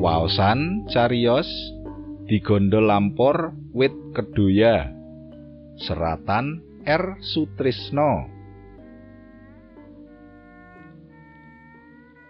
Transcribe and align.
Waosan 0.00 0.88
cariyos 0.88 1.44
digondol 2.24 2.88
lampor 2.88 3.52
wit 3.76 3.92
kedoya. 4.16 4.88
Seratan 5.76 6.64
R 6.88 7.20
Sutrisno. 7.20 8.24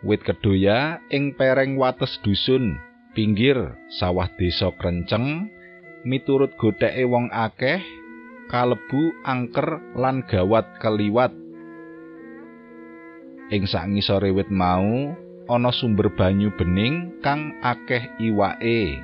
Wit 0.02 0.26
kedoya 0.26 0.98
ing 1.14 1.38
pereng 1.38 1.78
wates 1.78 2.18
dusun 2.26 2.74
pinggir 3.14 3.78
sawah 4.02 4.26
desa 4.34 4.74
Krenceng 4.74 5.46
miturut 6.02 6.50
gotheke 6.58 7.06
wong 7.06 7.30
akeh 7.30 7.78
kalebu 8.50 9.14
angker 9.22 9.94
lan 9.94 10.26
gawat 10.26 10.66
keliwat. 10.82 11.30
Ing 13.54 13.62
sangisore 13.70 14.34
wit 14.34 14.50
mau 14.50 15.14
ana 15.48 15.72
sumber 15.72 16.12
banyu 16.12 16.52
bening 16.58 17.16
kang 17.24 17.56
akeh 17.64 18.10
iwake. 18.20 19.00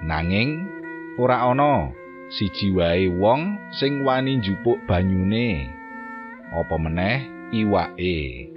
Nanging 0.00 0.64
ora 1.18 1.42
ana 1.44 1.90
siji 2.30 2.70
wae 2.72 3.10
wong 3.10 3.58
sing 3.76 4.06
wani 4.06 4.38
njupuk 4.38 4.78
banyune. 4.88 5.68
Apa 6.54 6.76
meneh 6.80 7.28
iwake. 7.52 8.48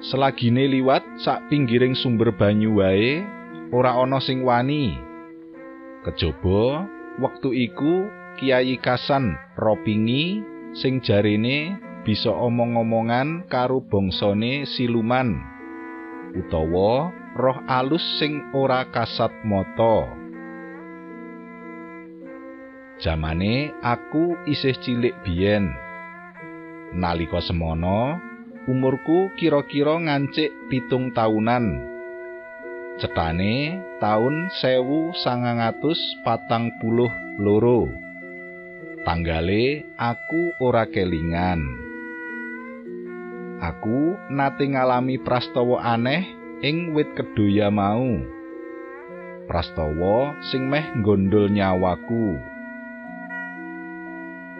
Selagine 0.00 0.64
liwat 0.64 1.04
sak 1.20 1.48
pinggiring 1.52 1.92
sumber 1.96 2.32
banyu 2.32 2.80
wae 2.80 3.24
ora 3.72 3.96
ana 3.96 4.20
sing 4.20 4.44
wani. 4.44 4.96
Kejaba 6.04 6.88
wektu 7.20 7.52
iku 7.52 8.08
Kiai 8.40 8.80
Kasan 8.80 9.36
Ropingi 9.60 10.40
sing 10.72 11.04
jarene 11.04 11.76
bisa 12.02 12.32
omong-omongan 12.32 13.44
karo 13.50 13.84
bangsane 13.84 14.64
siluman 14.64 15.36
utawa 16.34 17.10
roh 17.34 17.58
alus 17.66 18.02
sing 18.18 18.50
ora 18.54 18.86
kasat 18.88 19.30
mata. 19.42 20.06
Jamane 23.00 23.72
aku 23.80 24.36
isih 24.44 24.76
cilik 24.76 25.16
biyen. 25.24 25.72
Nalika 26.92 27.40
semono, 27.40 28.20
umurku 28.68 29.32
kira-kira 29.40 29.96
ngancik 29.96 30.52
pitung 30.68 31.08
taunan. 31.16 31.80
Cetane 33.00 33.80
taun 34.04 34.52
sewu 34.60 35.16
sangang 35.16 35.64
atus 35.64 35.96
patang 36.20 36.68
puluh 36.76 37.08
loro. 37.40 37.88
Tanggale 39.00 39.88
aku 39.96 40.60
ora 40.60 40.84
kelingan. 40.84 41.89
Aku 43.60 44.16
nate 44.32 44.64
ngalami 44.64 45.20
prastawa 45.20 45.84
aneh 45.84 46.24
ing 46.64 46.96
wit 46.96 47.12
kedoya 47.12 47.68
mau. 47.68 48.24
Prastawa 49.44 50.32
sing 50.48 50.64
meh 50.64 51.04
gondol 51.04 51.52
nyawaku. 51.52 52.40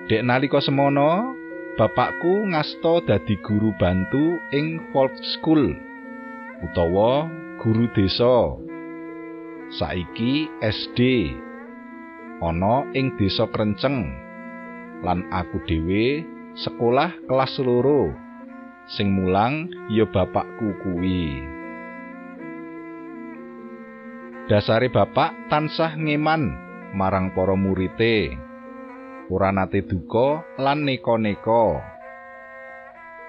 Dek 0.05 0.21
nalika 0.21 0.61
semono, 0.61 1.33
bapakku 1.81 2.45
ngasta 2.53 3.01
dadi 3.09 3.41
guru 3.41 3.73
bantu 3.81 4.37
ing 4.53 4.93
folk 4.93 5.17
school 5.33 5.73
utawa 6.61 7.25
guru 7.57 7.89
desa. 7.97 8.61
Saiki 9.81 10.45
SD 10.61 11.01
ana 12.45 12.85
ing 12.93 13.17
desa 13.17 13.49
Krenceng 13.49 14.13
lan 15.01 15.25
aku 15.33 15.57
dhewe 15.65 16.21
sekolah 16.53 17.17
kelas 17.25 17.57
loro 17.65 18.30
sing 18.89 19.13
mulang 19.13 19.69
ya 19.93 20.09
bapakku 20.09 20.77
kuwi. 20.81 21.45
Dasare 24.51 24.91
bapak 24.91 25.47
tansah 25.47 25.95
ngeman 25.95 26.51
marang 26.95 27.31
para 27.31 27.55
murite. 27.55 28.35
nate 29.31 29.87
duka 29.87 30.43
lan 30.59 30.83
neka-neka. 30.83 31.79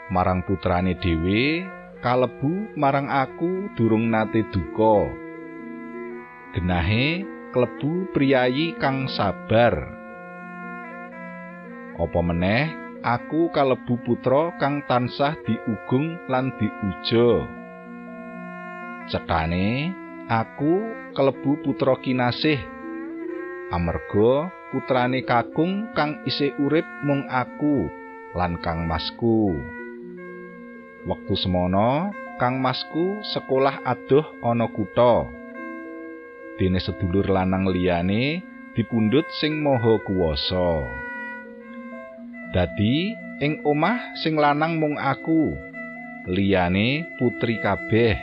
Marang 0.10 0.42
putrane 0.42 0.98
dhewe 0.98 1.62
kalebu 2.02 2.74
marang 2.74 3.06
aku 3.06 3.70
durung 3.78 4.10
nate 4.10 4.50
duka. 4.50 5.14
Genahe 6.58 7.22
klebu 7.54 8.10
priyayi 8.18 8.74
kang 8.82 9.06
sabar. 9.06 9.78
Apa 12.02 12.20
meneh 12.26 12.81
aku 13.02 13.50
kalebu 13.50 13.98
putra 14.06 14.54
kang 14.62 14.86
tansah 14.86 15.34
diugung 15.46 16.22
lan 16.30 16.54
diuja. 16.58 17.46
Cetane 19.10 19.90
aku 20.30 20.74
kalebu 21.18 21.66
putra 21.66 21.98
kinasih 21.98 22.62
amarga 23.74 24.54
putrane 24.70 25.26
kakung 25.26 25.90
kang 25.98 26.22
isih 26.30 26.54
urip 26.62 26.86
mung 27.02 27.26
aku 27.26 27.90
lan 28.38 28.62
kang 28.62 28.86
masku. 28.86 29.58
Wektu 31.02 31.34
semono, 31.34 32.14
kang 32.38 32.62
masku 32.62 33.26
sekolah 33.34 33.82
adoh 33.82 34.24
ana 34.46 34.70
kutha. 34.70 35.26
Dene 36.62 36.78
sedulur 36.78 37.26
lanang 37.26 37.66
liyane 37.66 38.46
dipundhut 38.78 39.26
sing 39.42 39.66
maha 39.66 39.98
kuwasa. 40.06 40.86
Dadi 42.52 43.16
ing 43.40 43.64
omah 43.64 44.20
sing 44.20 44.36
lanang 44.36 44.76
mung 44.76 45.00
aku, 45.00 45.56
liyane 46.28 47.08
putri 47.16 47.56
kabeh. 47.64 48.20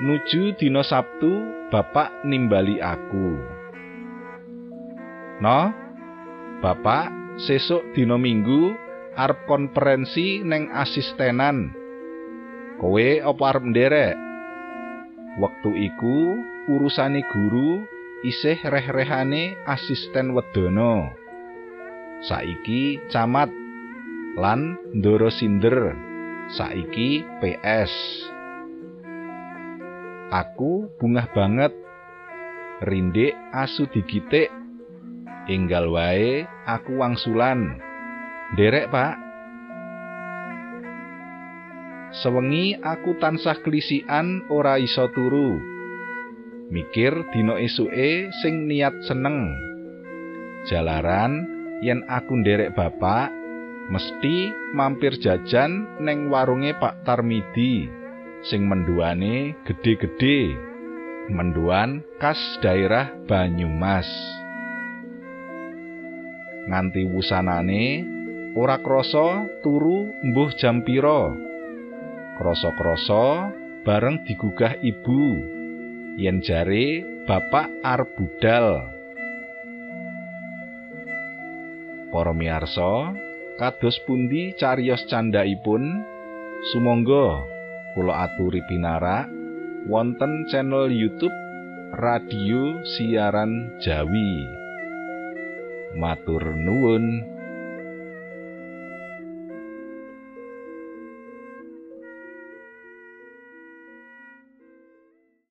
Nuju 0.00 0.56
dina 0.56 0.80
Sabtu, 0.80 1.68
bapak 1.68 2.24
nimbali 2.24 2.80
aku. 2.80 3.36
No, 5.44 5.68
bapak 6.64 7.12
sesuk 7.36 7.92
dina 7.92 8.16
Minggu 8.16 8.72
arep 9.12 9.44
konferensi 9.44 10.40
neng 10.40 10.72
asistenan. 10.72 11.76
Kowe 12.80 13.20
apa 13.20 13.42
arep 13.52 13.64
nderek? 13.68 14.16
Wektu 15.36 15.76
iku 15.76 16.40
urusane 16.72 17.20
guru 17.28 17.84
isih 18.24 18.56
reh-rehane 18.64 19.60
asisten 19.68 20.32
wedono. 20.32 21.23
Saiki 22.24 23.04
camat 23.12 23.52
lan 24.40 24.80
ndoro 24.96 25.28
sinder. 25.28 25.92
Saiki 26.56 27.20
PS. 27.44 27.92
Aku 30.32 30.88
bungah 30.96 31.28
banget. 31.36 31.76
Rindik 32.80 33.36
asu 33.52 33.84
digitik. 33.92 34.48
Enggal 35.52 35.92
wae 35.92 36.48
aku 36.64 36.96
wangsulan. 36.96 37.76
Derek, 38.56 38.88
Pak. 38.88 39.20
Sewengi 42.24 42.72
aku 42.80 43.20
tansah 43.20 43.60
klisikan 43.60 44.48
ora 44.48 44.80
iso 44.80 45.12
turu. 45.12 45.60
Mikir 46.72 47.28
dina 47.36 47.60
esuke 47.60 48.32
sing 48.40 48.64
niat 48.64 48.96
seneng. 49.04 49.52
Jalaran 50.64 51.53
yen 51.84 52.00
aku 52.08 52.40
nderek 52.40 52.72
bapak, 52.72 53.28
mesti 53.92 54.48
mampir 54.72 55.20
jajan 55.20 56.00
neng 56.00 56.32
warunge 56.32 56.72
Pak 56.80 57.04
Tarmidi 57.04 57.84
sing 58.48 58.64
menduane 58.64 59.52
gede-gede. 59.68 60.72
Menduan 61.24 62.04
khas 62.20 62.36
daerah 62.60 63.08
Banyumas. 63.24 64.04
Nganti 66.68 67.08
wusanane 67.08 68.04
ora 68.52 68.76
krasa 68.80 69.48
turu 69.64 70.12
mbuh 70.20 70.52
jam 70.60 70.84
pira. 70.84 71.32
Krasa-krasa 72.36 73.56
bareng 73.88 74.20
digugah 74.28 74.76
ibu 74.84 75.40
yen 76.20 76.44
jare 76.44 77.04
bapak 77.24 77.72
arep 77.80 78.10
budal. 78.20 78.84
Para 82.14 82.30
miyarsa, 82.30 83.10
kados 83.58 83.98
pundi 84.06 84.54
cariyos 84.54 85.02
candhaipun? 85.10 85.82
Sumangga 86.70 87.42
kula 87.98 88.30
aturi 88.30 88.62
pinarak 88.70 89.26
wonten 89.90 90.46
channel 90.46 90.94
YouTube 90.94 91.34
Radio 91.98 92.86
Siaran 92.86 93.82
Jawi. 93.82 94.46
Matur 95.98 96.54
nuwun. 96.54 97.33